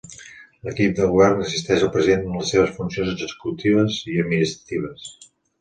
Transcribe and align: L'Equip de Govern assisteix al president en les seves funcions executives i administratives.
L'Equip 0.67 0.95
de 0.99 1.09
Govern 1.11 1.43
assisteix 1.43 1.85
al 1.87 1.91
president 1.97 2.25
en 2.29 2.39
les 2.39 2.55
seves 2.55 2.73
funcions 2.79 3.13
executives 3.15 4.03
i 4.15 4.21
administratives. 4.25 5.09